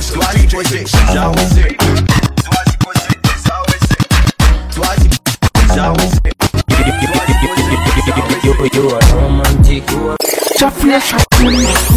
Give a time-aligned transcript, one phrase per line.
[0.00, 1.76] Toi l'hypothèque, ça oui c'est.
[1.76, 4.00] Toi l'hypothèque, ça oui c'est.
[4.74, 6.32] Toi l'hypothèque, ça oui c'est.
[8.42, 10.16] You, you are romantic, you are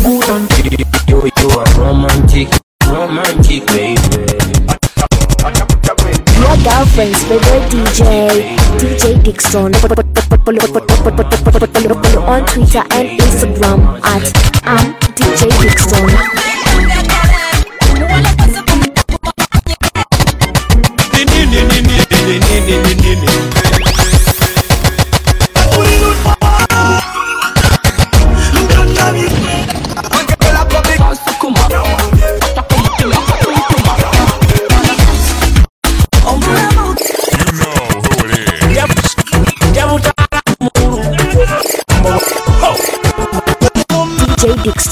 [0.03, 0.45] good and
[1.07, 2.49] you, you are romantic,
[2.85, 3.99] romantic, baby.
[6.37, 7.99] Your girlfriend's favorite DJ,
[8.79, 9.71] DJ Dixon.
[9.75, 9.95] Follow
[12.27, 14.25] on Twitter and Instagram at
[14.65, 16.12] I'm DJ Dixon.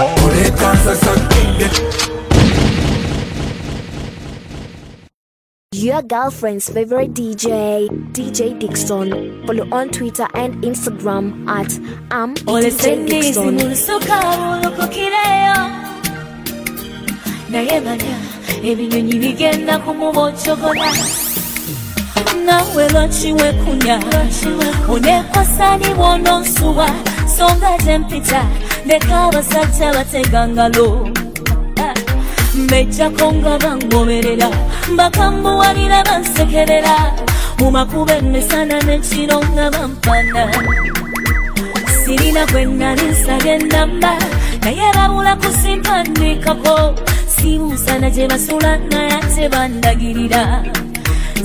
[5.72, 9.44] Your girlfriend's favorite DJ, DJ Dixon.
[9.46, 11.70] Follow on Twitter and Instagram at
[12.12, 13.54] um, I'm DJ olesendizi Dixon.
[13.54, 15.56] mulusuka bulukukireyo
[17.50, 18.16] naye manya
[18.64, 20.92] ebinyonyi bigenda kumuboccogola
[22.46, 24.00] nawe lwaki wekunya
[24.88, 26.88] onekwasani bwononsuwa
[27.38, 28.44] songa tempita
[28.84, 31.08] ndeka abasajja bategangalo
[32.54, 34.48] mbejjako nga bangoberera
[34.96, 36.96] bakambuwalira bansekerera
[37.58, 40.42] mu makuba emisana n'ekiro nga bampana
[42.04, 44.12] sirina gwe nali nsabye namba
[44.62, 46.94] naye babula kusimpandikako
[47.26, 50.62] sibuusana gye basula naye ate bandagirira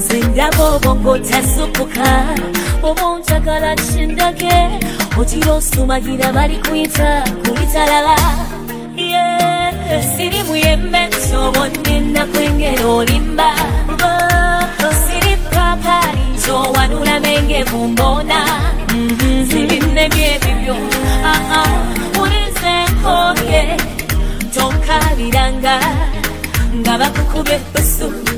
[0.05, 2.09] zindaba obwongo otasukkuka
[2.87, 4.57] oba onjagala kindage
[5.19, 7.09] ogira osumagira bali kuyita
[7.43, 8.15] kubitalala
[10.11, 13.49] sirimu yemmeso oba onnenna kwengera olimba
[15.01, 18.39] siri papali nzowanula menge kumbona
[19.49, 20.15] zibinne mm-hmm.
[20.15, 20.75] byebibyo
[22.21, 23.61] ulize nkoge
[24.53, 25.75] tonkabiranga
[26.79, 28.28] nga bakukubye busubi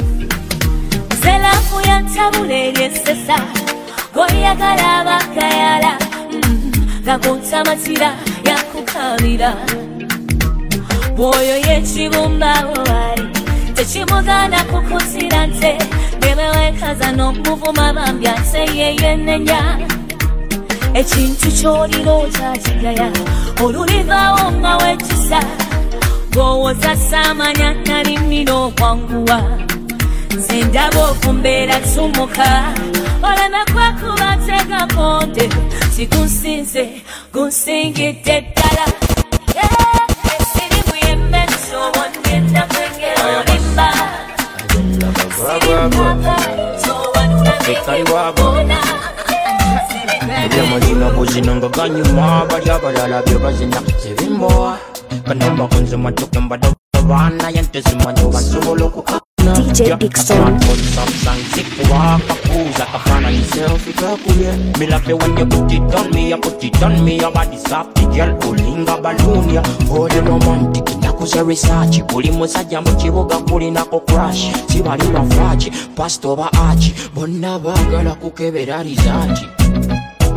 [1.23, 3.37] zelafu yantabula eryesesa
[4.15, 5.91] goyagala abagayala
[7.05, 8.09] gagontamatira
[8.49, 9.51] yakukabira.
[11.15, 13.25] Bwoyo yekibumbawo bali
[13.75, 15.71] tekimugana kukutira nte
[16.21, 19.61] bemewekaza n'omuvuma bambi ate yeyenenya
[20.99, 23.09] ekintu kyoliro kyakigaya
[23.63, 25.39] olulivaawo nga wekisa.
[26.31, 29.37] Ngowooza saamanya nalimina okwanguwa
[30.39, 32.73] sindaba okumbeera kusumuka
[33.27, 35.49] oleme kwekubatega konde
[35.95, 37.01] tigusinze
[37.33, 38.85] gunsingidde ddala
[40.35, 43.87] esirimu yemmeso wongenda kwengeolimba
[50.45, 54.77] ebyomuzino buzino nga ganyuma bali abalala byo bazina zibimbowa
[55.25, 60.59] kanomba kunzima tukembadobana yentezimanyi bansobola okuka DJ Dixon
[61.89, 64.55] walk a pose like a fan of yourself, you talk yeah.
[64.77, 66.11] Me love you when you put it on
[71.21, 78.15] nakuza research, kuli musaja mu kibuga kulinako crash, sibali bafaaci, pastor ba achi, bonna baagala
[78.15, 79.60] kukebera rizaati.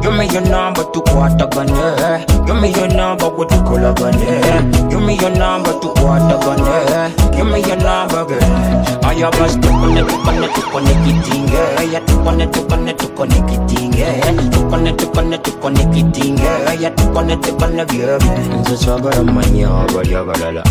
[0.04, 5.72] Give me your number tukwatagane Give me your number we tukolagane Give me your number
[5.80, 12.92] tukwatagane Give me your number girl Aya bas tukone tukone tukone kitinge Ya tukone tukone
[12.94, 14.06] tukone kitinge
[14.52, 16.50] Tukone tukone tukone kitinge
[16.80, 18.26] Ya tukone tukone byebi
[18.60, 20.62] Nze sagala manya abali abalala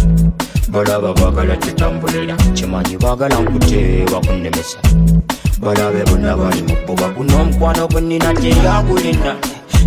[0.70, 4.78] balaba bagala tutambulira kimanyi bagala nkuteeba kunnemesa
[5.64, 9.36] balabe bonna bali mukuba guno omukwano gwenina teryagulina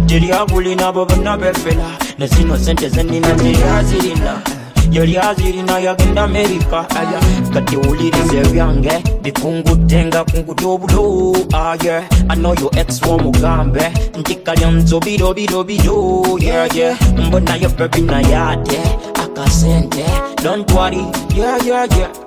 [0.06, 1.88] teryagulina bo bonna befera
[2.18, 4.40] ne zino sente zenina teryazirina
[4.90, 7.20] yalyazirina yagenda amerika aya
[7.52, 13.92] kati wuliriza ebyange bikungudde nga kungudde obulo aye ano yo ex womugambe.
[14.18, 16.24] Nti kalya nzo biro biro biro.
[16.38, 16.96] Yeye
[17.26, 18.80] mbonayo bebi nayate
[19.14, 20.04] akasente
[20.42, 21.04] don't worry.
[21.36, 22.25] Yeah yeah yeah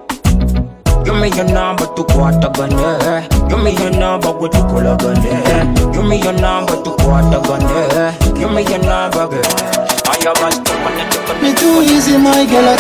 [1.06, 6.76] Give me your number tukwatagane Give me your number we tukolagane Give me your number
[6.84, 12.46] tukwatagane Give me your number girl I am a tukone tukone Me too easy, my
[12.46, 12.76] girl.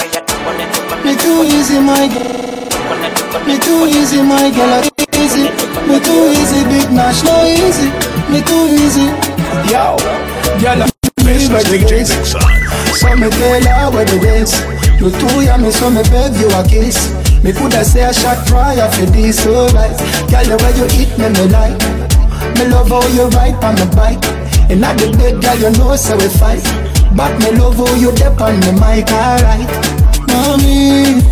[1.05, 3.45] Me too easy, my girl.
[3.47, 4.83] Me too easy, my girl.
[5.15, 5.43] Easy.
[5.87, 7.89] Me too easy, big nash, no easy.
[8.29, 9.07] Me too easy.
[9.71, 9.95] Yo,
[10.59, 10.85] girl,
[11.23, 12.09] me what it is.
[12.99, 14.78] So me tell her what it is.
[14.99, 17.15] You too young, me so me beg you a kiss.
[17.41, 19.95] Me coulda say a shot prior for this, alright.
[19.95, 21.79] Oh, girl, the way you eat me, me like.
[22.59, 24.25] Me love how you ride on my bike.
[24.69, 26.61] And at the bed, girl, you know so we fight.
[27.15, 29.71] But me love how you dip on the mic, alright.
[30.27, 31.23] Mommy,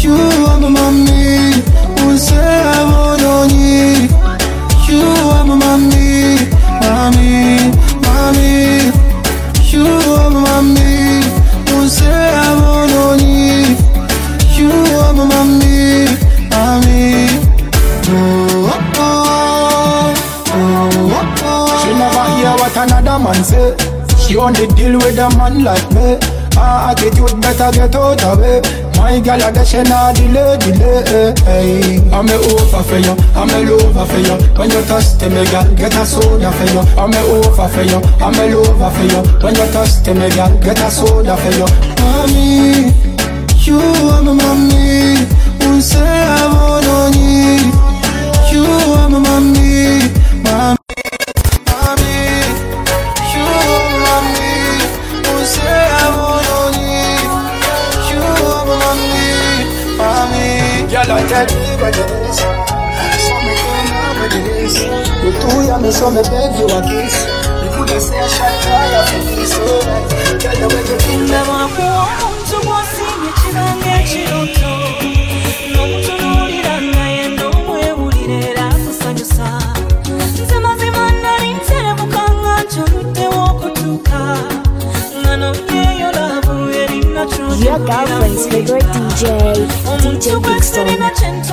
[0.00, 0.16] you
[0.48, 1.60] are my mommy.
[2.00, 4.08] Who say I want on you?
[4.88, 6.40] You are my mommy,
[6.80, 7.68] mommy,
[8.00, 8.88] mommy.
[9.60, 9.84] You
[10.16, 10.93] are my mommy.
[11.86, 13.76] Say I want on you?
[14.56, 16.06] You are my mommy,
[16.50, 17.28] mommy.
[18.08, 20.14] Oh, oh,
[20.48, 21.82] oh, oh.
[21.84, 23.76] She never hear what another man say.
[24.18, 26.18] She only deal with a man like me.
[26.56, 28.64] Ah, Her attitude better get out of it.
[29.04, 31.34] My girl a dash and a delay, delay.
[31.44, 34.36] Hey, I'm a over for you, I'm a lover for you.
[34.56, 36.80] When you thirsty, me girl, get a soda for you.
[36.96, 39.20] I'm a over for you, I'm a lover for you.
[39.44, 41.68] When you thirsty, me girl, get a soda for you.
[42.00, 42.94] Mommy,
[43.60, 45.20] you are my mommy.
[45.60, 47.93] Who say I want on
[61.74, 62.38] Is.
[62.38, 64.32] So me what.
[65.24, 66.66] You too young, me so me beg you.
[66.70, 69.52] You coulda say I shot fire for this,
[70.60, 72.33] you think ndabakuwa omuntu
[87.62, 89.54] your girlfriend's favorite DJ,
[90.00, 91.44] DJ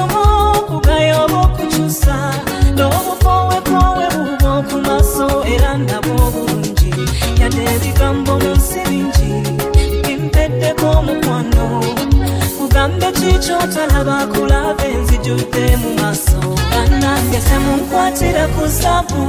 [12.59, 16.39] mugambe kiki otalaba kulava enzijudde mu maaso
[16.71, 19.23] bannange semunkwatira ku zabu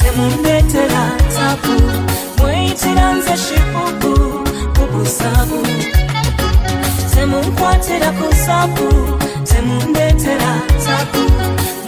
[0.00, 1.02] semundeetera
[1.34, 1.74] tabu
[2.38, 4.12] mweyitira nze shipuku
[4.74, 5.58] bubusabu
[7.32, 8.88] temunkwatira ku zaku
[9.48, 10.52] temundetera
[10.84, 11.22] zaku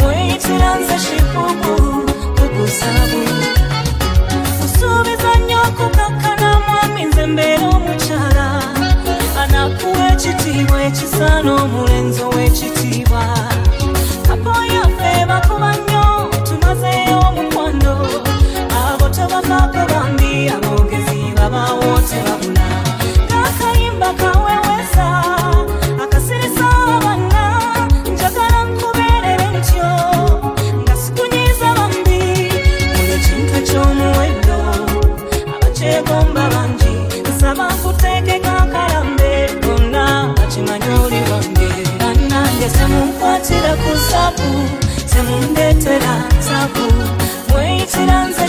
[0.00, 1.74] mwitira nze shikuku
[2.36, 3.20] kuguzabu
[4.64, 8.46] usubiza nyoko kakana mwami nze mbere omukyala
[9.42, 13.22] anakuwa ekitiibwa ekisa n'omulenzi ow'ekitiibwa
[45.20, 46.12] semundeetera
[46.46, 46.84] zaabu
[47.48, 48.46] mweyitira nze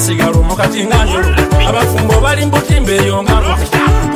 [0.00, 1.28] esigala omukati nga njulu
[1.68, 3.52] abafumbo bali mbutimba eyo nga nvu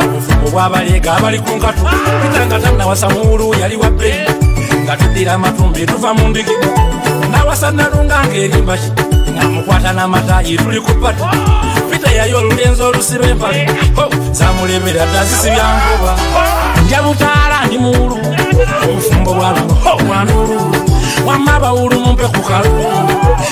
[0.04, 1.82] obufumbo bw'abaleega abali ku nkatu.
[2.22, 4.10] Pitanga tanawasa muwulu yali wabbe
[4.84, 6.56] nga tuddira amatumbi tuva mu ndigi
[7.32, 8.88] nawasa nalunga ng'erimbaki
[9.36, 11.24] nga mukwata n'amatayi tuli ku patu
[11.90, 13.68] pitayayo olulenzi olusiba empale.
[14.32, 16.12] Zamulemera dda zisibya nkuba
[16.84, 18.16] njabutaala ndi muwulu.
[18.84, 19.74] Obufumbo bwaluno
[20.06, 20.56] bwanulu
[21.26, 22.88] wamma bawulu mumpe ku kalulu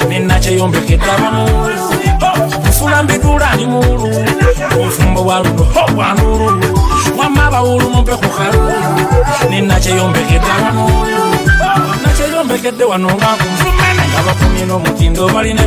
[0.08, 1.81] nenakyeyombeka eddabamuwulu
[2.68, 4.06] nfula mbituula ndi muulu
[4.74, 6.78] obufumbo bwa lugo bwa nduulu
[7.18, 8.72] wamma abawulu mumpe ku kalulu
[9.50, 11.36] ninakyeyombekede abanuulu
[12.02, 13.48] nakyeyombekedde wano ngaku
[14.12, 15.62] nga bakumye n'omutindo balina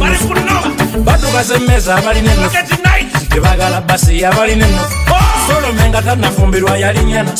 [1.05, 2.57] baddukaza emmeeza abalina ennufu
[3.29, 4.95] tebagala basiya balina ennufu
[5.47, 7.31] solome nga tanafumbirwa yalinyana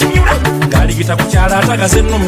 [0.70, 2.28] ng'aligita ku kyala atagaza ennumu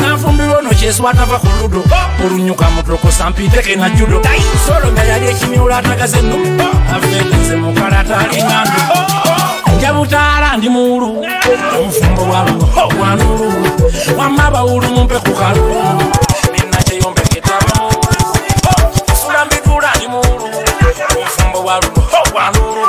[0.00, 1.82] nafumbirwa ono kyeswa atava ku ludo.
[2.24, 4.22] Olunyuka mutokosa mpiiteke na judo.
[4.66, 6.62] Solome yali ekimyula atagaza ennumu
[6.94, 8.80] afeegenze mukalata alingandu
[9.76, 11.26] njabutaala ndi muwulu.
[11.78, 12.66] Omufumbo bwaluno
[12.98, 13.52] bwanulu
[14.18, 15.76] wamma bawulu mumpe ku kalulu
[16.52, 17.74] ninakyeyombeketaba
[19.20, 20.46] fula mbitula ndi muwulu.
[21.16, 22.02] Omufumbo bwaluno
[22.32, 22.81] bwanulu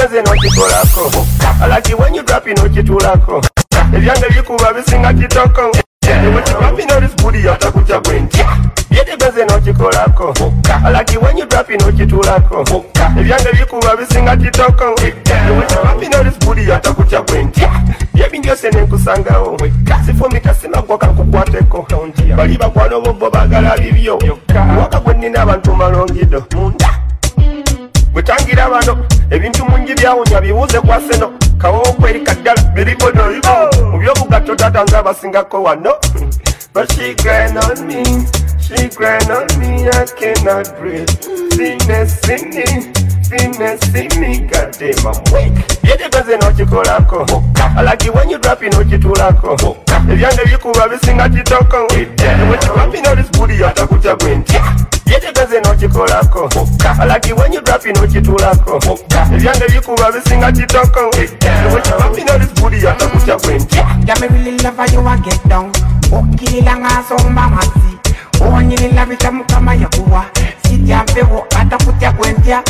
[0.00, 1.26] fasi yetegeze nokikolako
[1.62, 3.42] alaki when you drop nokitulako
[3.96, 5.76] ebyange bikuba bisinga kitoko
[6.62, 8.44] wapinorisbudi yatakuca bwenti
[8.90, 10.34] yetegeze nokikolako
[10.84, 12.84] alaki when you drop nokitulako
[13.20, 14.84] ebyange bikuba bisinga kitoko
[15.84, 17.62] wapinorisbudi yatakuca bwenti
[18.14, 19.58] yebindyose nenkusangawo
[20.06, 21.86] sifumika simagwa kankukwateko
[22.36, 24.18] bali bakwano bobo bagala bibyo
[24.78, 26.44] waka gwenina abantu malongido.
[26.54, 26.99] munda
[28.20, 33.48] bwetangira bano ebintu mungi byawunya bibuuze kwa seno kawowo kwerika ddala biribonoibo
[33.92, 35.92] mu byobugatto tata nze abasingako wano
[36.72, 38.04] But she grind on me,
[38.62, 41.10] she grind on me, I cannot breathe.
[41.50, 42.92] Sickness in me,
[43.26, 45.66] sickness in me, goddamn I'm weak.
[45.82, 47.26] Yetegeze nokikolako,
[47.76, 49.56] I like it when you drop it nokitulako.
[50.12, 51.76] ebyange bikuba bisinga kitoko
[52.50, 54.54] wekipapina oli sipuliyo atakutya gwe nti
[55.06, 56.50] yetegeze n'okikolako
[57.00, 58.98] alaki wenyudwapi n'okitulako
[59.34, 61.00] ebyange bikuba bisinga kitoko
[61.74, 63.78] wekipapina oli sipuliyo atakutya gwe nti
[66.12, 67.92] okkirira ng'asomba amazzi
[68.40, 70.24] owanyirira bita mukama yakuwa
[70.62, 72.62] sitya mpewo atakutya gwe ntya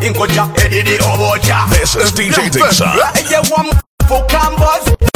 [0.07, 2.89] inkocha edidi obocha This is DJ Dixon.
[3.15, 3.67] Eye wam
[4.09, 4.85] fukambos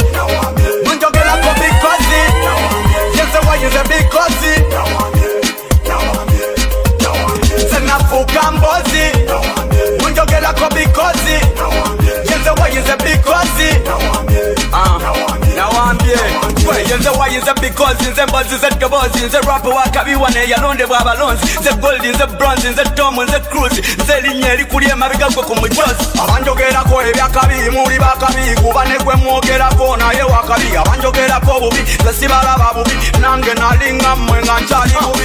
[16.91, 22.07] gwe yenze wayinze bikozi nze mbozi nze dobozi nze rapa wakabiwane yalondebwa abalonzi nze goldi
[22.07, 27.69] nze bronzi nze tomu nze cruzi nze erinnya erikuli emabega gwe ku mujozi abanjogerako ebyakabi
[27.71, 34.15] muli bakabi kuba ne gwe mwogerako naye wakabi abanjogerako bubi nze sibalaba bubi nange nalinga
[34.15, 35.20] mmwe nga nkyali bubi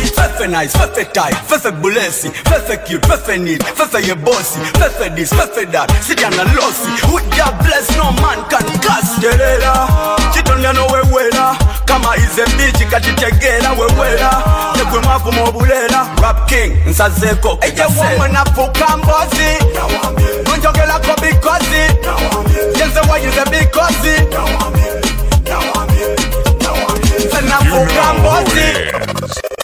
[0.46, 5.32] Fefe nice, fefe tight, fefe bulesi Fefe cute, fefe neat, fefe ye bossy Fefe this,
[5.32, 6.90] fefe that, sijana lossy.
[7.10, 13.72] With your bless, no man can cast Delela, chitonya no wewela Kama ize mbichi kachitegela
[13.72, 14.42] wewela
[14.76, 19.50] Nekwe mwafu mobulela Rap king, nsazeko, eje woman nafuka mbozi
[20.50, 21.82] Kunjogela ko bikozi
[22.78, 25.00] Jenze wa ize bikozi Now I'm here,
[25.44, 26.16] now I'm here,
[26.60, 27.28] now I'm here.
[27.28, 27.82] Now I'm here.
[27.82, 29.55] You know who it is.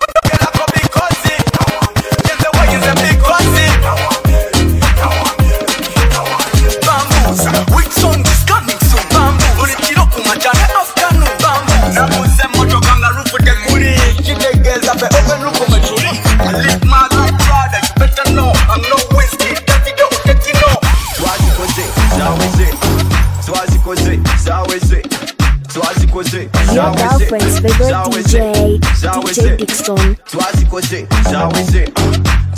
[26.72, 30.16] Your girlfriend's favorite DJ, DJ Dixon.
[30.24, 31.84] twazikoze zaweze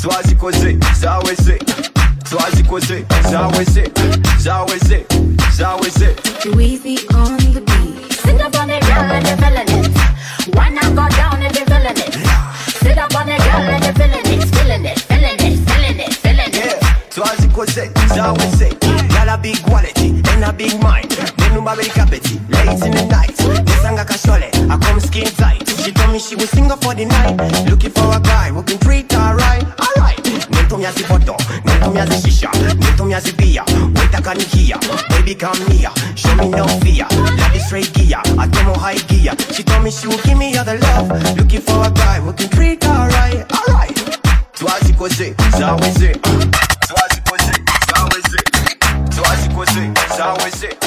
[0.02, 1.58] twazikoze zaweze
[2.30, 3.90] twazikoze zaweze
[4.38, 5.06] zaweze
[5.56, 6.14] zaweze
[6.56, 8.12] Weezy on the beat.
[8.12, 10.54] Sit up on the girl and you're feeling it.
[10.54, 12.14] Why not go down if you're feeling it?
[12.82, 16.14] Sit up on the girl and you're feeling it, feeling it, feeling it, feeling it,
[16.14, 16.80] feeling it.
[17.10, 18.68] twazikoze zaweze
[19.08, 21.10] got a big quality and a big mind
[21.64, 23.34] nenumba very capity late in the night.
[23.64, 25.66] Nesanga kashole I come skin tight.
[25.82, 27.36] She told me she was single for the night.
[27.68, 29.64] Looking for a guy who can treat her right.
[29.80, 30.18] Alright.
[30.50, 33.64] Nentumya zipoto nentumya zishisha nentumya zibia
[33.96, 34.78] wait I can hear
[35.08, 37.06] baby come near show me no fear.
[37.10, 38.20] Love is straight gear.
[38.38, 39.32] I demo high gear.
[39.52, 41.08] She told me she would give me other love.
[41.36, 43.96] Looking for a guy who can treat her right, alright.
[44.54, 46.12] Twazi kose, zaweze.
[46.86, 47.54] Twazi kose,
[47.88, 48.38] zaweze.
[49.10, 50.83] Twazi kose, zaweze.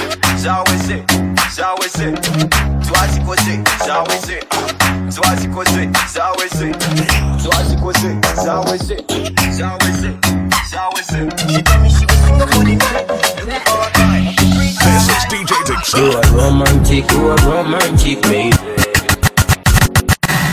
[0.47, 1.03] Zaweze,
[1.55, 2.13] zaweze.
[2.87, 4.39] Twazi kose, zaweze.
[5.15, 6.71] Twazi kose, zaweze.
[7.43, 8.97] Twazi kose, zaweze.
[9.51, 10.11] Zaweze,
[10.71, 11.19] zaweze.
[11.49, 13.07] She told me she was single for the night.
[13.39, 15.99] Looking for a guy who can treat her This is DJ Dixon.
[15.99, 18.57] You a romantic, you a romantic, baby.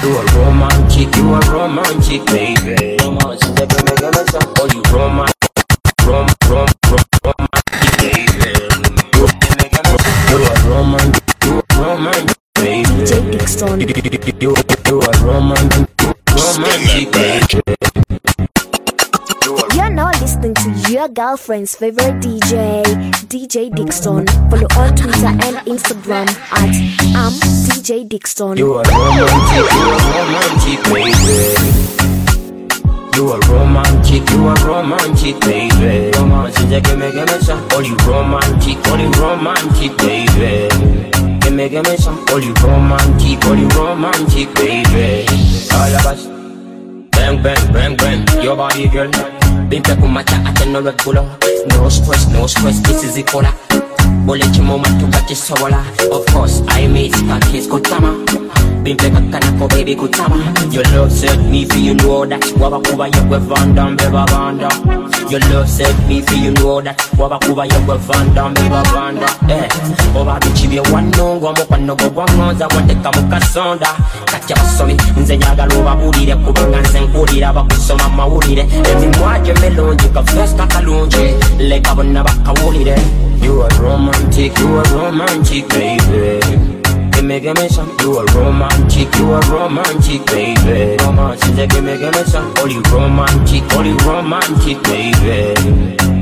[0.02, 2.96] You a romantic, you a romantic, baby.
[2.98, 4.58] Romantic, baby, make a mess up.
[4.58, 5.38] Oh, you romantic,
[6.02, 7.43] rom, rom, rom, romantic,
[13.64, 14.40] DJ Dixon.
[14.40, 14.54] You, you,
[14.86, 15.88] you a romantic,
[16.28, 17.62] romantic, baby.
[19.74, 22.82] You're now listening to your girlfriend's favorite DJ,
[23.28, 24.26] DJ Dixon.
[24.50, 26.74] Follow on Twitter and Instagram at
[27.16, 27.32] I'm
[27.64, 28.56] DJ Dixon.
[28.58, 32.04] You a romantic, you a romantic, baby.
[33.16, 36.10] You a romantic, you a romantic, baby.
[36.18, 37.66] Romantic, yeah, give me, give me some.
[37.72, 41.23] All you romantic, all you romantic, baby.
[41.54, 42.18] Give me, give me some.
[42.42, 45.24] You romantic, you romantic, baby.
[45.70, 46.26] All of us.
[47.12, 48.42] Bang, bang, bang, bang.
[48.42, 49.08] Your body, girl.
[49.70, 51.22] Bimpe kumata ate no regular.
[51.68, 52.80] No stress, no stress.
[52.80, 53.54] This is Ikola.
[54.26, 55.78] Bole chimoma tugakisobola
[56.10, 58.14] Of course, I miss kakis kutama
[58.82, 60.36] Bimpe kakanako baby kutama.
[60.70, 62.44] Your love set me for you know that.
[62.60, 64.68] Wabakuba yegwe vandam beba banda
[65.30, 66.98] Your love set me for you know that.
[67.18, 69.68] Wabakuba yegwe vandam beba banda Eh,
[70.20, 73.88] oba bichibye wanongo Mukwano gwo gwangoza wateka mukasonda
[74.24, 81.34] Kati abasomi nze njagala obabulire Kubanga nze nkulira bakusoma mawulire Emimwa gye melungi kafeesi kakalungi
[81.58, 82.96] Leka bonna bakawulire.
[83.42, 86.73] You are romantic, you are romantic, baby.
[87.24, 87.88] Give me, give me some.
[88.00, 90.94] You are romantic, you are romantic, baby.
[91.02, 92.52] Romantic, yeah, give me, give me some.
[92.68, 95.54] You romantic, you romantic, baby.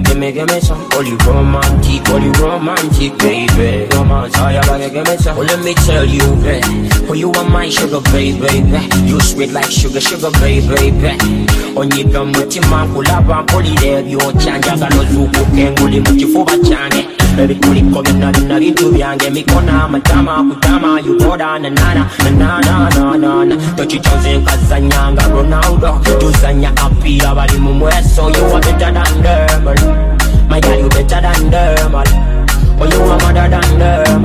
[0.04, 0.80] Give me, give me some.
[1.04, 3.88] You romantic, you romantic, baby.
[3.96, 5.38] Romantic, oh, yeah, baby, give me some.
[5.38, 6.88] Let me tell you, baby.
[7.10, 8.78] Oh, you are my sugar, baby, baby.
[9.04, 11.46] You sweet like sugar, sugar, baby, baby.
[11.76, 17.06] onyiga mutima nkulaba mpulira ebyokya njagala ozuukuke nguli mu kifuba kyange
[17.38, 26.70] ebikuliko byonna byonna bintu byange emikono amatama kutama yugoda nanana nananananana tokicoze nkazanyanga ronaldo tuzanya
[26.72, 29.22] kapiira bali mu mweso you are the sanya api baby mumwes so you better than
[29.22, 34.22] them my girl you better than them oh you are mother than them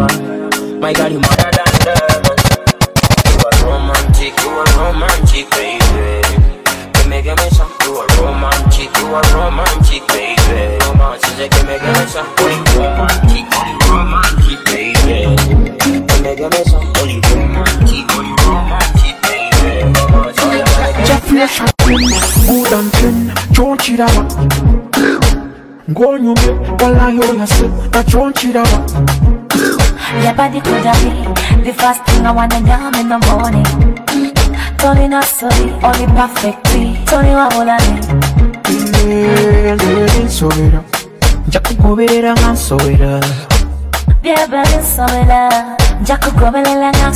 [0.82, 2.24] my girl you mother than them
[3.32, 6.22] you are romantic you are romantic baby.
[6.94, 7.72] Give me, give me some.
[7.86, 9.67] You are romantic, you are romantic,
[23.88, 24.26] chonchirawa
[25.92, 26.50] ngonyume
[26.84, 28.80] wallahi oyase nachonchirawa
[30.24, 33.66] Your body could have the first thing I wanna do in the morning.
[34.78, 36.98] Tony not sorry, only perfectly.
[37.06, 38.00] Tony wa mulani.
[40.26, 40.82] nsowera
[41.48, 43.20] nja kugoberera nga nsowera
[44.22, 45.78] Dear baby, sowela.
[46.04, 47.12] Jaku gobelela nga.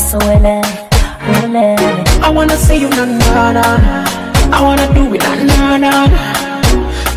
[1.43, 1.75] Ule.
[2.23, 4.05] I wanna say you na na na na
[4.53, 6.40] I wanna do it na na na na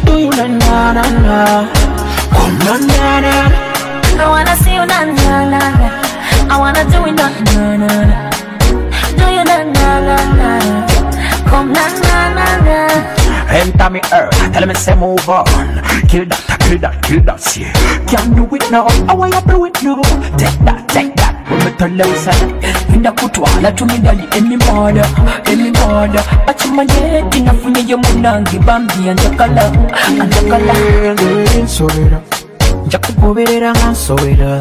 [0.06, 1.38] Do you na na na na
[2.32, 3.34] Come na na na
[4.16, 5.88] I wanna see you na na na na.
[6.48, 8.30] I wanna do it na na na na.
[9.18, 10.50] Do you na na na na?
[11.50, 13.14] Come na na na na.
[13.54, 15.44] Enter me earth, tell me say move on
[16.08, 17.70] Kill that, kill that, kill that, yeah
[18.10, 20.02] Can't do it now, I you do it now
[20.36, 22.32] Take that, take that, when me tell you say
[22.94, 25.04] Inda kutwala tumidali emi mada,
[25.52, 29.72] emi mada Achimanye, inafunye yo munangi Bambi anjakala,
[30.20, 30.74] anjakala
[31.64, 32.20] Nsowera,
[32.86, 34.58] njakugoberera nga nsowera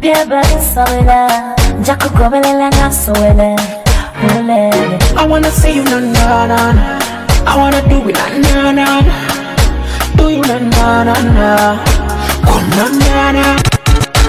[0.00, 1.28] Dear baby, sowela.
[1.82, 3.56] Jaku gobelela nga sowela.
[4.36, 4.70] Ule.
[5.16, 6.98] I wanna see you na na na na
[7.46, 9.02] I wanna do it na na na na
[10.16, 11.84] Do you na na na na
[12.44, 13.44] Come na na na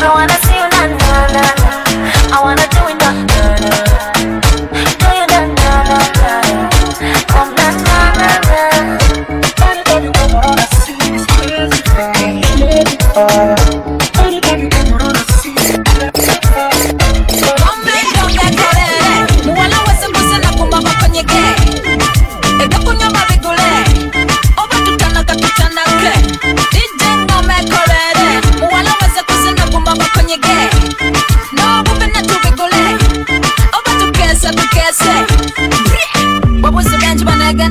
[0.06, 1.44] I wanna see you na na na.
[2.36, 3.95] I wanna do it na na na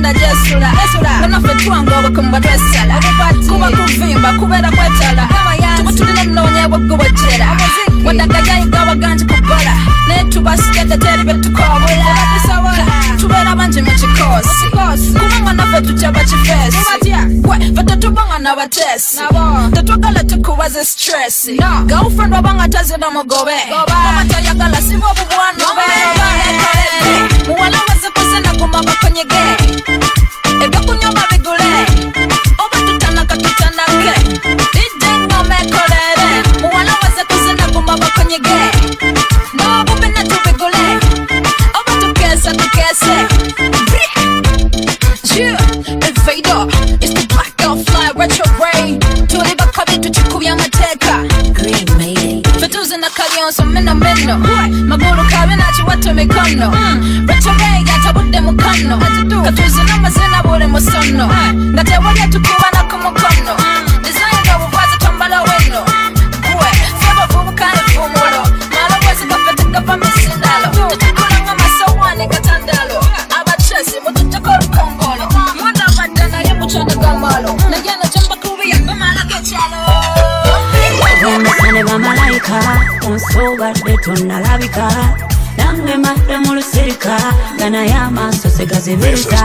[0.05, 0.71] genda gyesula
[1.19, 2.95] nga naffe tuwanga obukumba twesala
[3.47, 5.27] kuba kuvimba kubeera kwetala
[5.77, 7.47] tuba tulina nnoonya bwegubojera
[8.05, 9.73] wadaga yayiga baganji kukola
[10.07, 12.15] naye tubasikete teri betukobola
[13.19, 14.65] tubeera bangi mu kikoosi
[15.19, 16.77] kubanga naffe tutya bakifeesi
[17.41, 19.19] gwe fe tetubanga nabateesi
[19.73, 21.49] tetwagala tukubaze stress.
[21.87, 23.57] Girlfriend wabanga tazina mugobe
[23.89, 25.85] mama tayagala siba obubwanobe
[27.47, 27.77] muwala
[28.65, 29.43] wazikuze naguma bakonyege
[30.63, 31.85] ebyokunywa babigule
[32.57, 34.13] oba tutanaka tutanake
[34.85, 38.57] idengomekolere muwala wazikuze naguma bakonyege
[39.53, 40.85] nobubi natubigule
[41.77, 43.15] oba tukese tukese.
[45.35, 45.59] Yeah,
[45.91, 46.63] invader,
[47.03, 49.01] it's the black girl fly retrograde.
[49.27, 51.27] Tuli bakabi tuchikubya amateka.
[51.53, 52.41] Green mayday.
[52.59, 54.37] Fetuzi na kalionso meno meno.
[54.87, 56.71] Maguru kabi na chiwato mikono.
[59.45, 63.53] Mwaka tuzinoma zinaburimo sono Ndatewalia tukibana ku mukono
[64.01, 65.81] Design nga buvazi tombala weno
[66.41, 68.41] Gwe, sebavubuka ifumuro
[68.73, 72.97] Malobwezi gafeteka pa misindalo Tutukula nga masawani gatandalo
[73.39, 75.29] Abachesi mututeko rukongolo
[75.61, 79.77] Mwana badana yemuchana gamalo Nagyana chamba kubiya kumala kachalo
[81.21, 82.59] Mwana sane bamalayika
[83.07, 84.89] Unsobadde tonalabika
[85.85, 87.17] nange madde mu lusirika
[87.55, 89.37] nga naye amaaso segazibirika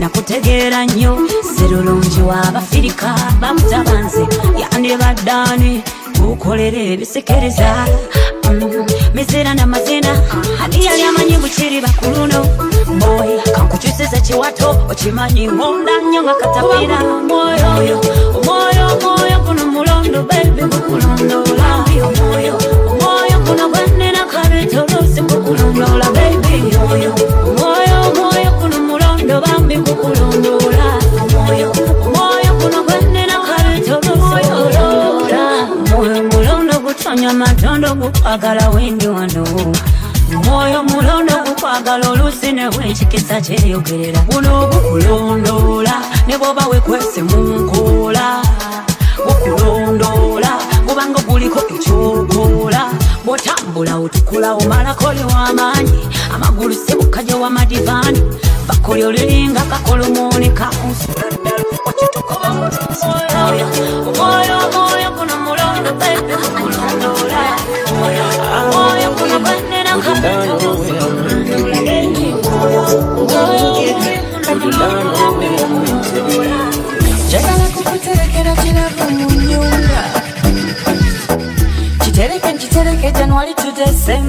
[0.00, 1.18] nakutegeera nnyo.
[1.56, 4.24] Sirulungi w'abafirika bamutabanzi
[4.60, 5.82] yandibaddaani
[6.20, 7.68] gukolera ebisikiriza
[8.48, 10.08] Mm, mizira n'amazina
[10.64, 12.40] ani yali amanyi bukiri bakuluno
[13.00, 14.70] boy kankukyusiza kiwato.
[14.90, 16.98] Okimanyi ngonda nnyo nga katapira.
[17.16, 17.68] Omwoyo
[18.36, 21.68] omwoyo omwoyo guno mulondo bebi gukulondola
[22.08, 22.54] omwoyo
[22.90, 23.97] omwoyo guno gwanena
[24.50, 27.12] beetonoose nkukulondoola baby oyo
[27.48, 30.86] omwoyo omwoyo kuno mulondo bambi nkukulondoola
[31.22, 31.68] omwoyo
[32.06, 39.44] omwoyo kuno gwenena kabeetonoose nkulondoola omwoyo mulondo gutonya matondo gukwagala wendondo
[40.36, 45.94] omwoyo mulondo gukwagala oluusi nebwekikisa kyeyogerera guno gukulondoola
[46.26, 48.42] ne bwoba wekwese mu nkoola
[49.26, 50.50] gukulondoola
[50.86, 52.37] guba nga guliko ekyogo
[53.78, 58.22] wabulawo tukulawo malakoli w'amaanyi amagulu sebukajja wamadivaani
[58.68, 63.44] bakoli oliringa kakolomone kakunsulandalu okitukoba otusoya
[64.08, 64.87] omwoyo omwo
[83.78, 84.27] descendo.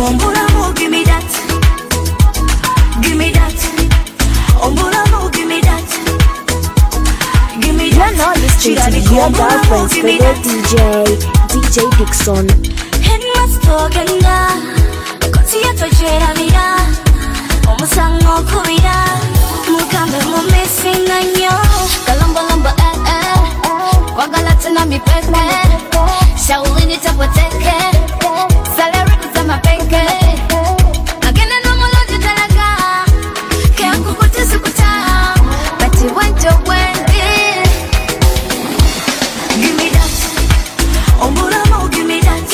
[0.00, 1.28] Ombulamu, give me that,
[3.02, 3.54] give me that.
[4.64, 5.88] Ombulamu, give me that,
[7.60, 10.40] give me You're now listening to Kirabika your girlfriend's favorite.
[10.44, 10.74] DJ,
[11.52, 12.46] DJ Dixon.
[13.04, 14.36] Headmastogenda
[15.34, 16.66] koti yatojerabira
[17.70, 18.96] omusango okubira
[19.70, 21.54] mugambe mumesinga nnyo
[22.06, 24.14] kalombolombo eh, eh.
[24.14, 25.20] kwagala tena mipepe
[26.46, 27.89] chapoteke salary
[36.14, 37.20] bwentyo bwendi
[39.56, 40.14] Give me that.
[41.20, 42.50] Ombulamo, give me that.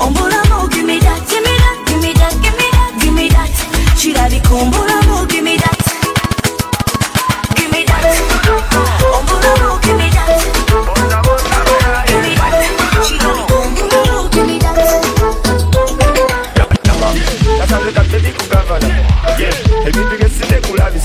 [0.00, 1.20] Ombulamo, give me that.
[1.28, 1.78] Give me that.
[1.86, 2.34] Give me that.
[2.42, 2.92] Give me that.
[3.00, 3.50] Give me that.
[3.98, 4.99] Shirabika, ombulamo,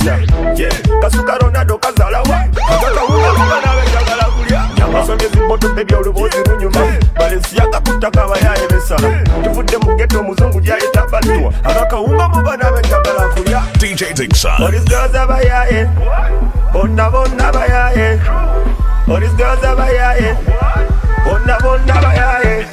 [0.06, 4.62] kassa kasuka ronaldo kazalawa akakawula kubanabe njagala kulya
[4.94, 6.80] basomye zimboto ebyoluboozi bunyuma
[7.18, 8.96] balesiaga kuttaka abayayebesa
[9.44, 13.62] tuvudde mu geto omuzungu gyayita balwa akakawunga mu banabe njagala kulya
[14.66, 15.90] olisigaza bayaye
[16.74, 18.20] bonna bonna bayaye
[19.08, 20.38] olisigaza bayaye
[21.26, 22.66] bonna bonna bayaye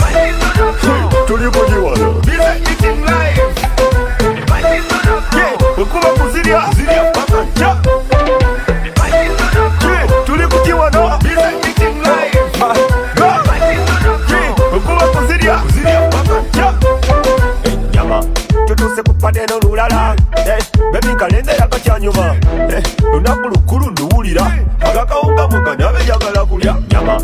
[1.27, 2.07] tuli kugiwala
[5.77, 6.63] bekuba kuzirya
[19.43, 20.59] tutuse kupade n'olulala eh,
[20.93, 22.37] bebikalendera kakyanyuma
[22.71, 24.53] eh, lunaku lukulu nduwulira.
[24.81, 27.21] Agakawunga mugana bejagala kulya nyama.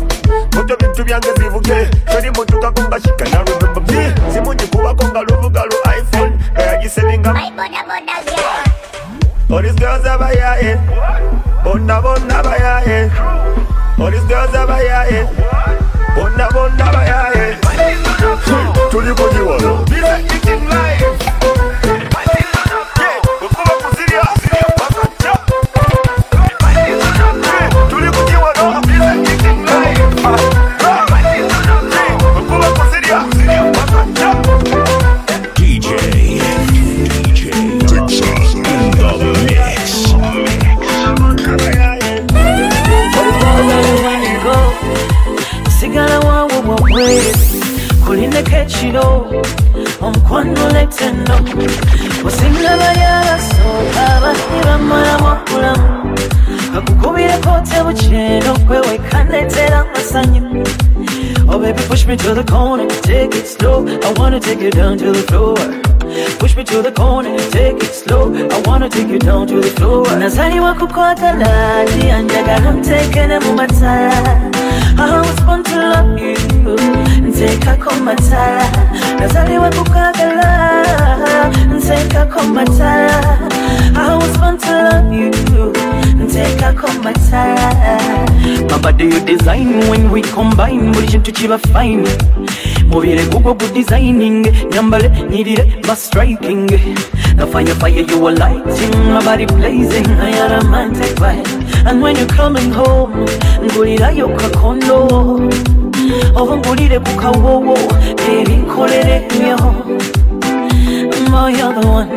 [0.55, 2.97] Moto bintu byange zivuge toli mutukako nga
[3.43, 7.33] lwebebami eh, simugikubako nga luvuga lu iphone nga yagiselinga
[9.49, 10.77] olisgaza bayaye
[11.63, 13.09] bonna bonna bayaye
[13.97, 15.25] olisgaza bayaye
[16.15, 17.38] bonna bonna bayaye tuli
[61.89, 63.85] push me to the corner, take it slow.
[63.87, 65.55] I wanna take you down to the floor.
[66.39, 68.23] Push me to the corner, take it slow.
[68.55, 70.05] I wanna take you down to the floor.
[70.19, 74.33] Nazaliwa kukwagala, ndiyanjagala ntekene mu matala.
[74.97, 76.37] I was born to love you,
[77.27, 78.65] ntekako matala.
[79.19, 79.69] Nazaliwa
[81.89, 83.49] kukwagala, ntekako matala.
[83.95, 85.31] I was born to love you,
[86.15, 87.99] ntekako matala.
[88.69, 90.91] My body you design when we combine.
[90.91, 92.07] Buli kintu kiba fine.
[92.89, 94.45] Mubire gugwo good designing.
[94.71, 96.67] Nyambale nyirire ba striking.
[97.37, 98.91] The fire fire you are lighting.
[99.13, 100.07] My body blazing.
[100.07, 101.47] I a romantic vibe.
[101.87, 103.25] And when you're coming home
[103.63, 105.49] ngulirayo kakondo
[106.35, 107.75] oba ngulire ku kawowo
[108.17, 108.57] baby
[111.31, 112.09] Oh, you're the one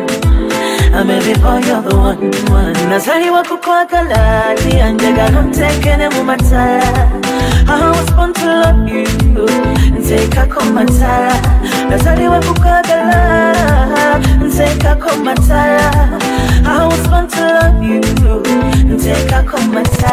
[0.93, 2.73] I'm baby boy, you're the one, one.
[2.89, 6.83] Nazaliwa kukwagala, ndiyanjagala ntekene mu matala.
[7.67, 9.05] I was born to love you,
[9.99, 11.33] ntekako matala.
[11.89, 15.91] Nazaliwa kukwagala, ntekako matala.
[16.65, 18.01] I was born to love you,
[18.85, 20.12] ntekako matala.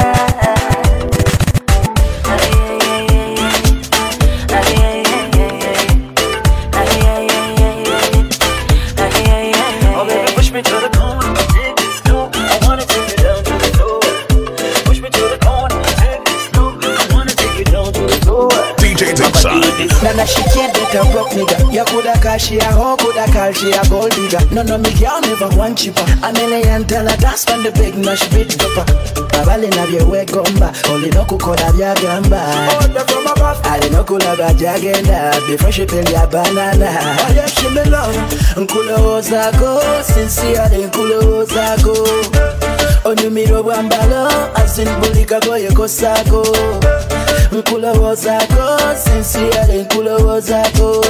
[22.41, 24.41] She a hoe, coulda call she a gold digger.
[24.53, 26.05] No, no, me girl never want cheaper.
[26.25, 28.85] A million dollar that's when the big nash bit dopper
[29.41, 32.41] abalina byewegomba olina okukola byagamba
[33.65, 37.17] alina okulaba gyagenda bifreshipe lya banana.
[38.57, 39.83] Nkulowoozaako
[40.15, 42.09] sinsiyale nkulowoozaako
[43.05, 46.47] onyumira obwambalo asinbulikago yekosako
[47.53, 51.05] nkulowoozako sinsiyale nkulowoozako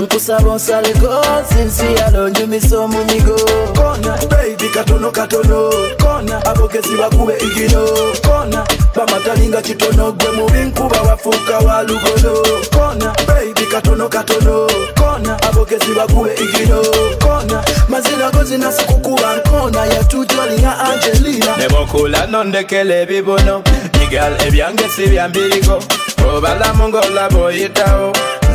[0.00, 3.36] nkusaba onsaleko sinsiyale onyumisa omunyigo
[3.76, 5.70] kona baby katono katono.
[6.02, 7.86] Kona abogezi bakube igino
[8.26, 12.46] kona bamatalinga kitono gwe mubi wafuuka wa lugolo.
[12.72, 14.66] Kona baby katono katono.
[14.98, 16.82] Kona abogezi bakube igino
[17.20, 21.56] kona mazina go zinasikukuba nkona yatutwalinga angelina.
[21.56, 23.62] Nebokula nondekela ebibuno
[24.04, 25.82] igal ebyange si byambirigo
[26.36, 26.88] obalamu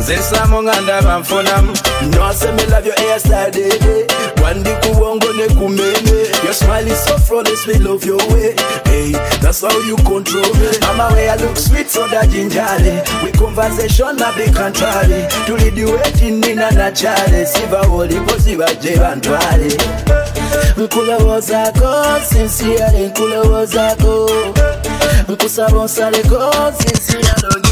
[0.02, 1.72] nzisamu nga ndaba nfunamu
[2.10, 4.06] nosemela byo airstadede
[4.42, 6.12] wandi kubongo ne kumene
[6.44, 8.54] your smile is so flawless we love your way.
[8.84, 10.68] Hey that's how you control me.
[10.80, 12.98] Mama way I look sweet so that gingerly.
[13.24, 15.22] We conversation na be contrary.
[15.46, 15.84] Tulidi
[16.30, 17.46] nina na chale.
[17.46, 19.76] Siva olipo siva je bantwale
[20.76, 24.30] nkulowoozako sinsiyale nkulowoozako
[25.28, 27.71] nkusaba onsaleko sinsiyale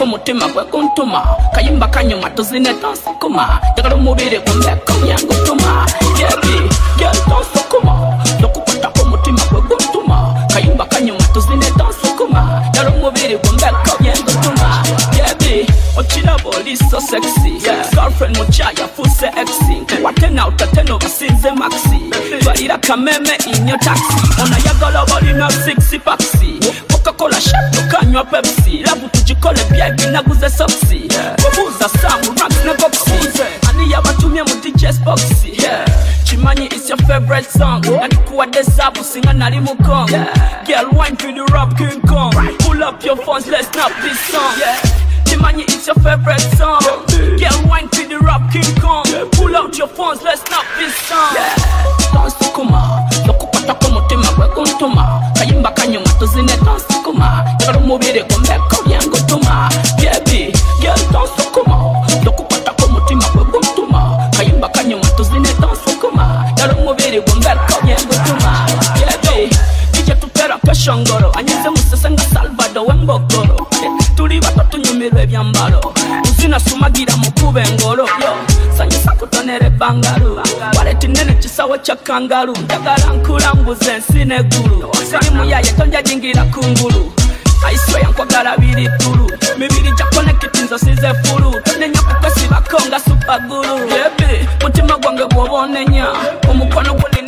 [0.00, 1.20] ko mutima gwe kuntuma
[1.54, 5.86] kayimba kanyuma tuzinetonsikuma njagala umubiri gumbeko byangutuma
[6.20, 6.56] yebi
[6.96, 7.92] byentonsukuma
[8.38, 10.16] ndokupata ko mutima gwe kuntuma
[10.52, 14.68] kayimba kanyuma tuzinetonsikuma njagala umubiri gumbeko byangutuma
[15.16, 17.60] yebi okirabo liso sexy
[17.92, 19.70] girlfriend muchaya fuse exi
[20.02, 22.00] watena utateno basinze maxi.
[22.44, 24.42] Balira kameme inyo taxi.
[24.42, 26.60] Onayagala balina sixi paxi.
[26.90, 27.80] Coca cola shato
[28.30, 28.82] pepsi.
[28.86, 31.08] Labutu tugikole byebi naguze soksi
[31.46, 35.52] obuuza samu rax ne boxi ani yabatumye mu dj boxi
[36.24, 40.10] kimanyi is your favorite song nalikuwadde zaabu singa nali mu kong
[40.66, 44.54] girl wine to the rap king kong pull up your phones let's snap this song
[45.30, 46.80] Kimani, it's your favorite song.
[47.38, 49.04] Get wine to the rap King Kong.
[49.30, 51.34] Pull out your phones, let's snap this song.
[52.12, 55.22] Dance kuma, lokupata kumutima gwe kuntuma.
[55.38, 57.44] Kayimba kanyuma tuzine dance kuma.
[57.54, 58.22] Njagala omubiri
[70.70, 71.32] tutera keshongoro.
[71.38, 73.66] Anyize musese nga Salvador wembogoro.
[74.16, 78.32] tuli bato tunyumirwa ebyambalo uzina sumagira mukuba engolo yo.
[78.76, 80.42] Sanyusa kutonera ebbangalo
[80.78, 82.52] waleti nene kisawo kya kangalu.
[82.52, 87.12] Njagala nkulambuza ensi neggulu sirimu yaye tonja jingira kungulu
[87.66, 91.54] aiswe yankwagala biri tulu mibiri gya konekiti nzosize fulu.
[91.64, 96.06] Tonenya kukwesibako nga supagulu yebi mutima gwange gwoba onenya
[96.50, 97.19] omukono gulina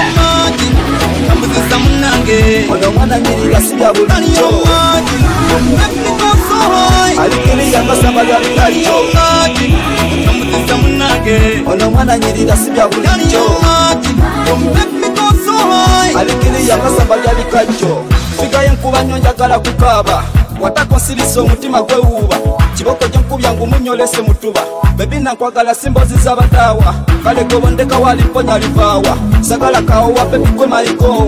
[0.00, 0.68] omumadi
[1.28, 5.16] kambuzisa munange ono omwana nyirira sibya bulijjo omumadi
[5.78, 9.66] nabinikosohoi alikiriya masamaga bikalijjo omumadi
[10.26, 11.36] kambuzisa munange
[11.72, 14.08] ono omwana nyirira sibya bulijjo omumadi
[14.74, 18.04] nabinikosohoi alikiriya masamaga bikalijjo
[18.40, 20.24] sigaye nkuba nnyo njagala kukaaba
[20.60, 22.36] watako nsirisa omutima gwewuuba
[22.76, 24.60] kiboko gyenkubya ngumunyolese mutuba.
[24.96, 30.26] Bebi nankwagala simbozi z'abataawa kale gobondeka walimponya livaawa sagala kawowa
[30.68, 31.26] malikoowa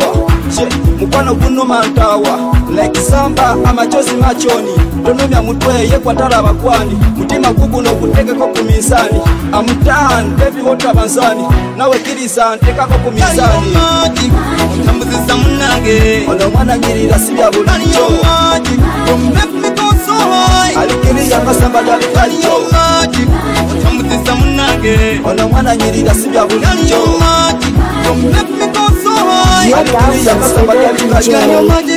[0.57, 0.67] kye
[1.01, 2.39] mukwano gunuma ntaawa
[2.77, 4.73] laikisamba amachozi machoni.
[5.05, 9.21] Tonumya mutwe yekwatala abakwani mutima guguno gutekeko ku minsaani
[9.53, 11.45] amutaani bebi wotabansani
[11.77, 13.77] nawe kiriza ntekako ku minsaani
[15.31, 16.27] Ambuzisa munange.
[16.29, 18.09] Ono mwana nyirira sibya bulijjo
[20.81, 22.67] alikiriya masamba ga bikajjo
[23.89, 25.21] Ambuzisa munange.
[25.25, 27.19] Ono mwana nyirira sibya bulijjo
[29.69, 31.29] Your girlfriend's favorite DJ,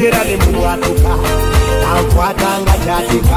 [0.00, 1.12] jeterane munhu atuka
[1.96, 3.36] akwatanga chatika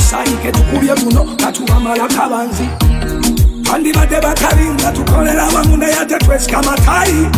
[0.00, 2.68] teribulwa musayi ketukubye guno katubamala kabanzi.
[3.64, 7.28] Twandibadde bakabi nga tukolera awamu naye ate twesika matayi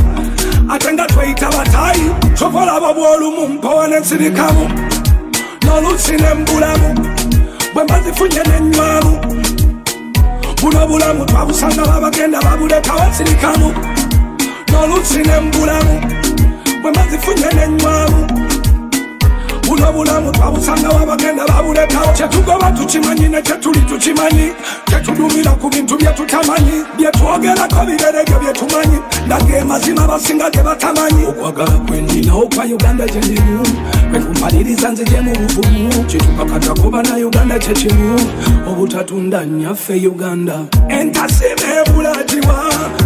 [0.71, 4.69] ate nga tweyita batayi sokolaba bwolumu mpowa nensirikamu
[5.65, 6.95] n'olusi nembulamu
[7.75, 9.21] bwe mbazifunye nenywamu.
[10.61, 13.75] Buno bulamu twabusanga babagenda babulekawo sirikamu
[14.71, 16.01] n'olusi nembulamu
[16.83, 18.42] bwe mbazifunye nenywamu
[19.73, 24.53] buno bulamu twabusanga babagenda babulekawo kyetugoba tukimanyi ne kyetuli tukimanyi
[24.85, 31.25] kyetudumira ku bintu byetutamanyi byetwogerako bireregyo byetumanyi ndaga mazima basinga ge batamanyi.
[31.25, 33.63] Okwagala kwendina okwa uganda gyendimu
[34.11, 38.21] kwenkumaliriza nzije mu buvumu kitukakata kuba na uganda kyekimu
[38.69, 40.57] obutatunda nyaffe uganda.
[40.89, 42.57] Entasima ebulatiwa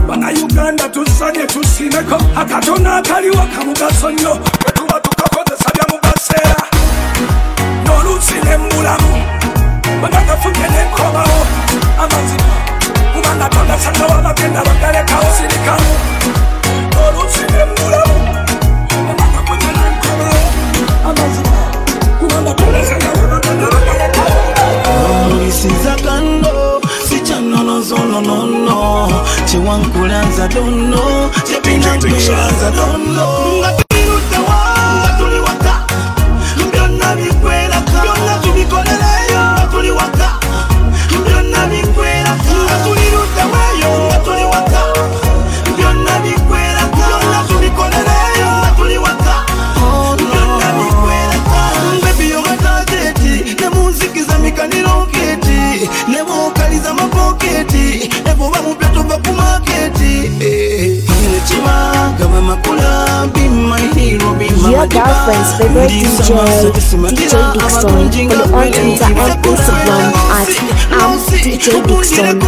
[0.09, 4.39] bannayuganda tusanye tusimeko akatona akaliwo kamugaso nnyo
[8.37, 9.12] n'oluusi nembulamu
[10.01, 11.41] bwegagafunye nenkobawo
[12.03, 12.55] amazima
[13.14, 15.93] kubanga tondasanna wabagenda bagalekawo sirikamu
[16.93, 18.18] n'oluusi nembulamu
[19.07, 20.41] bwegagafunye nenkobawo
[21.09, 21.59] amazima
[22.20, 24.34] kubanga tondasanna wabagenda bagalekawo
[25.28, 28.78] mulisiza kando sikyanonozononono
[29.49, 33.86] kyewankulanza dono kyebinakweranza dono
[64.70, 66.30] Your girlfriend's favorite DJ,
[67.11, 67.80] DJ Dixon.
[67.82, 70.51] Follow on Twitter and Instagram at
[70.94, 72.38] am DJ Dixon.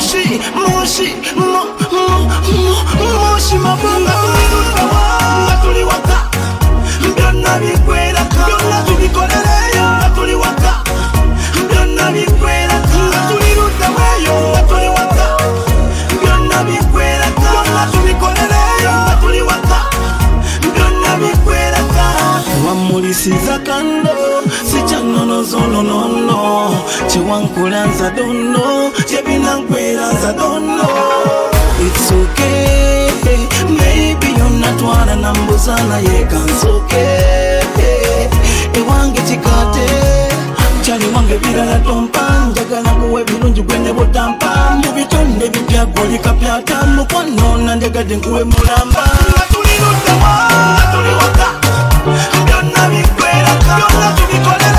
[0.00, 2.04] moshi moshi mo mo
[2.56, 5.02] mo moshi mabanga tulirutawa
[5.44, 6.18] nga tuli waka
[7.16, 9.49] byonna bikweraka byonna tubikolereyo
[27.12, 31.50] Chiwankula nza don't know Chebinankwera nza don't know
[31.80, 33.10] It's okay
[33.68, 37.60] Maybe you're not one and I'm Buzana Yekan's okay.
[38.74, 39.86] Ewange chikate
[40.82, 42.46] Chani wange birala tompa.
[42.50, 49.02] Njagala kuwe birungi gwene botampa Mubitonde bijja goli kapyata Mukwanona njagadde nkuwe mulamba.
[49.30, 51.46] Nga tulirudde wa, nga tuliwaka
[52.46, 54.69] Byonna bikweraka, byonna tubikola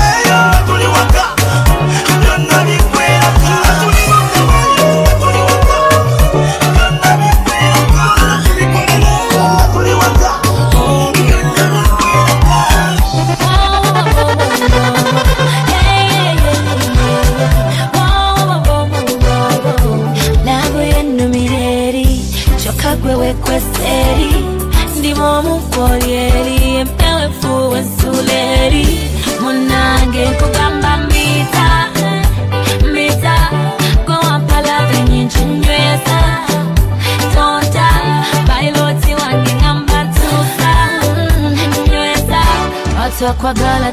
[43.42, 43.90] 挂断了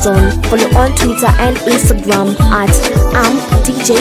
[0.00, 2.72] Follow on Twitter and Instagram at
[3.12, 3.36] I'm
[3.68, 4.00] DJ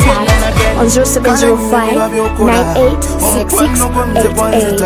[0.00, 1.92] Contact on 0705
[2.40, 4.80] 986688.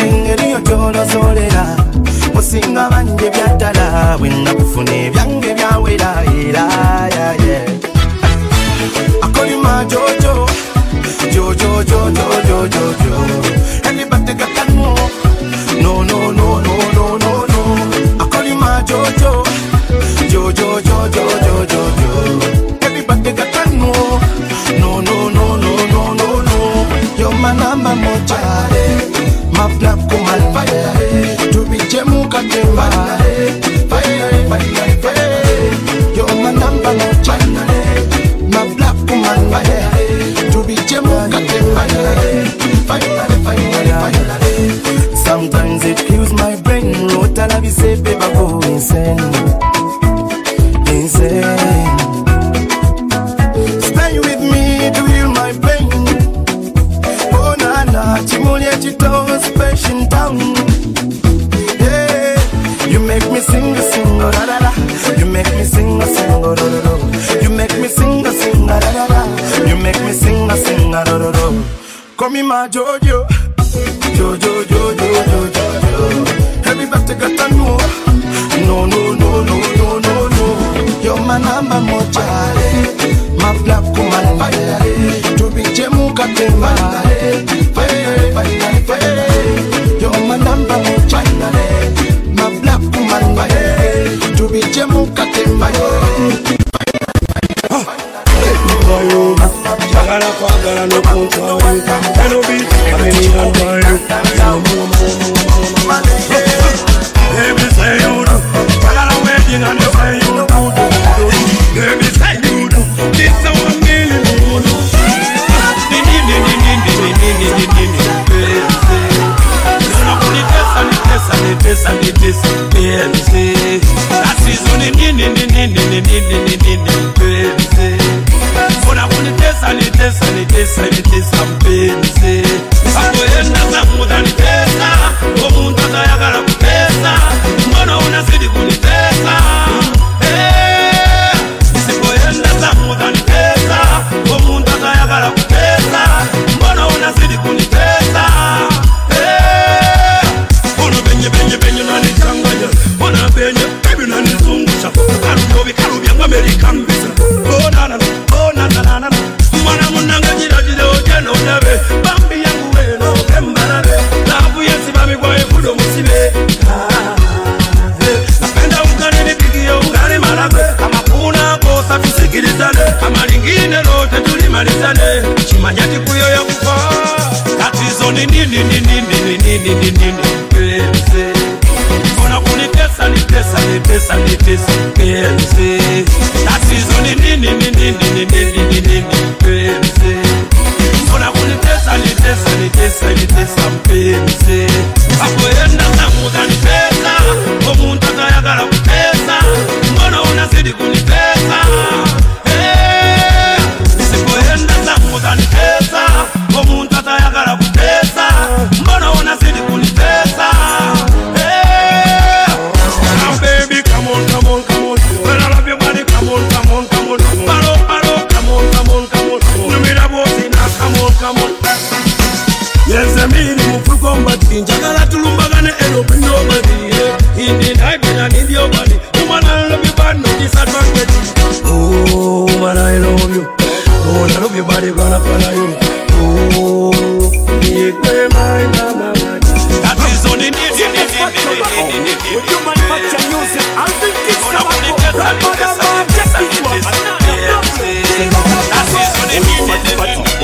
[0.00, 0.56] engeri
[12.48, 12.96] jojo
[20.52, 21.39] yo, yo, yo.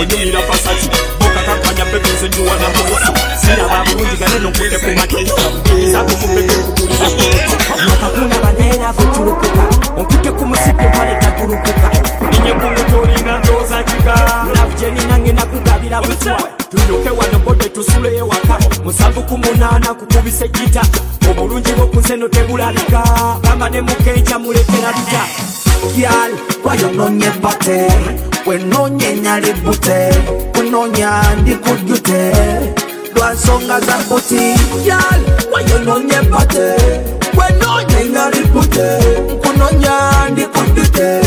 [0.00, 0.88] onyumira pasati
[1.20, 5.16] bokakakanya pepezo njuwana mwesi siraba bulungi ganeno nkute ku mate
[5.62, 7.06] kkiriza kumupeke kuguliza
[7.92, 9.64] akakuna baneera butulukuka
[9.98, 11.88] onkute ku musipi omaleka gulukuka
[12.30, 14.14] ninye kumutolina ndoza kika
[14.54, 16.36] lavu gyenina ngena kugabira butwa
[16.70, 20.82] tulyoke wano bode tusule ewaka musanvu ku munaana kukubisa egita
[21.30, 23.02] obulungi bw'oku nseno tebulabika
[23.42, 25.22] bamba ne mukenca mulekera bita
[25.94, 26.32] Y'all,
[26.62, 28.46] why you no nye bate?
[28.46, 30.12] We no nye nyali bute
[30.54, 32.32] We no nyandi kujute
[33.14, 35.20] Lwa songa za buti Y'all,
[35.50, 36.76] why you no nye bate?
[37.36, 38.86] We no nye nyali bute
[39.42, 41.20] Kuno nyandi kujute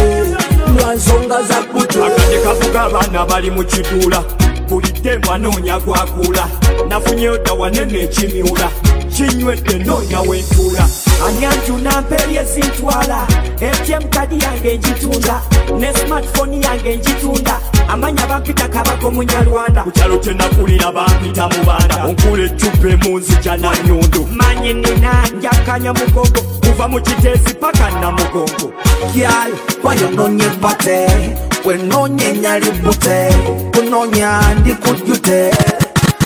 [0.78, 4.24] Lwa songa za buti Akanye kafuga abana bali mu kitula
[4.70, 6.48] Bulidde mwanoonya gwakula
[6.90, 8.70] Nafunye odawanene ekimiula
[9.16, 10.88] Kinywedde noonya wentuula
[11.28, 13.28] anyanjuna mperye zintwala
[13.72, 15.42] atm kadi yange njitunda.
[15.80, 17.60] Ne smartphone yange njitunda.
[17.88, 24.28] Amanya bampita kabako munyalwanda ku kyalo kyenakulira bampita mu baana onkula eccupa emunzija na nyundo.
[24.32, 26.42] Manyi nina njakanya mugongo.
[26.66, 28.72] Kuva mu kiteezi paka namugongo
[29.14, 29.52] Girl,
[29.84, 31.08] wayononye bate
[31.66, 33.34] wenonye nyalibute
[33.74, 35.52] kunonya ndikujute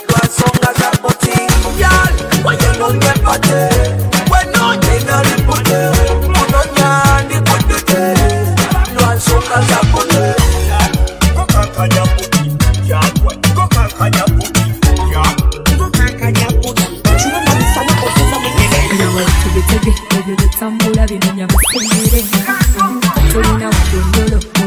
[0.09, 1.31] lwansonga za buti
[1.77, 3.92] Girl, wayononye bate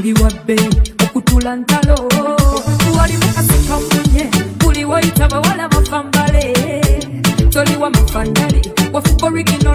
[0.06, 0.30] oli wa
[7.66, 9.72] toli wa mafandali wafuko rigino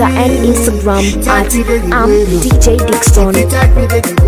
[0.00, 4.19] Twitter and Instagram at um, I'm DJ Dixon.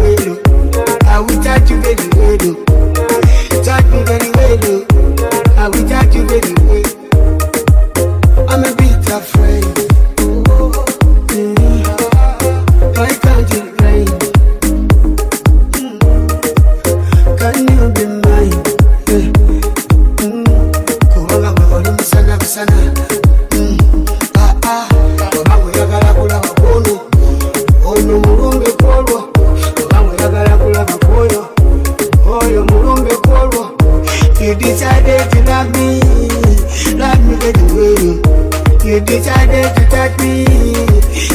[39.43, 40.45] I dare to touch me,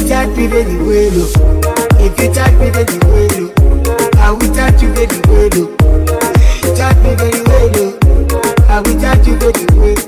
[0.08, 1.12] touch me very well.
[1.12, 2.00] Oh.
[2.00, 4.12] If you touch me very well, oh.
[4.16, 5.50] I will touch you very well.
[5.52, 6.74] Oh.
[6.74, 8.64] Touch me very well, oh.
[8.66, 10.00] I will touch you very well.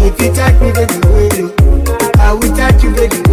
[0.00, 2.18] If you touch me very well, oh.
[2.18, 3.29] I will touch you very well.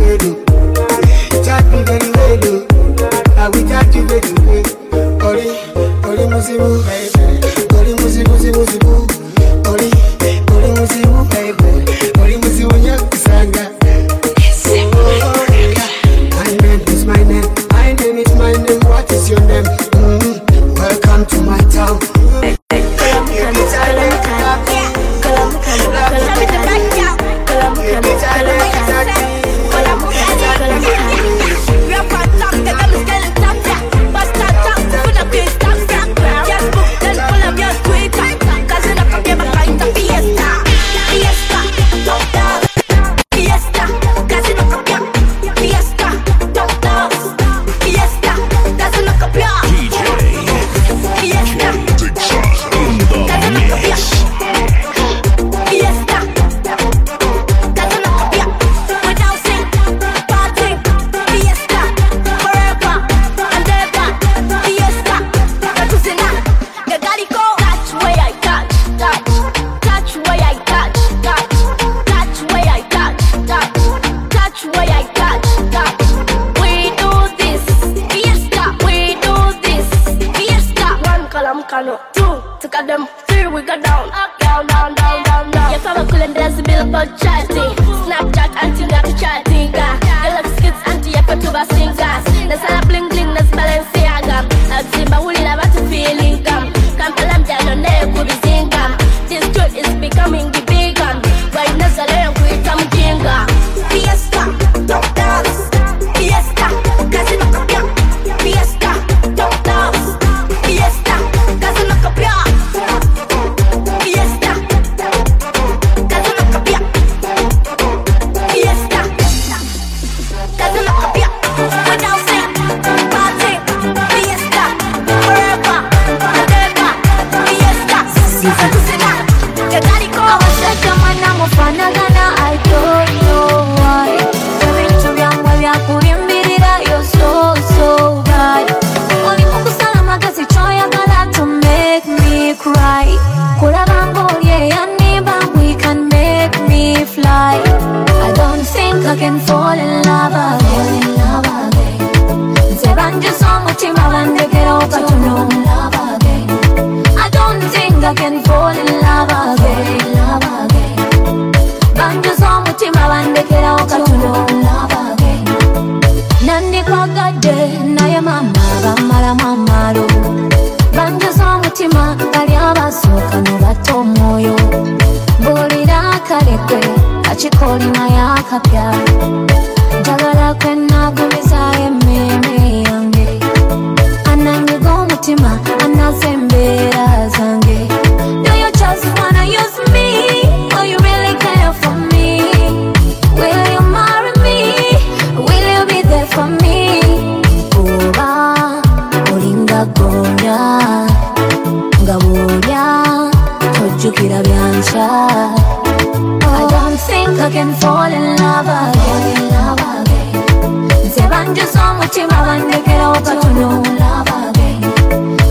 [211.39, 214.23] Anjisoma chimawa ndekera wakatunula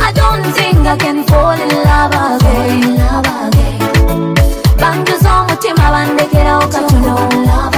[0.09, 2.99] I don't think I can fall in love again.
[4.81, 7.71] Banjisoma chimawa ndekera wakatunula